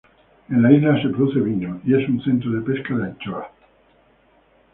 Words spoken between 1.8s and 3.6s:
y es un centro de pesca de anchoas.